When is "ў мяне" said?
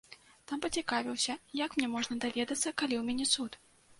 3.01-3.25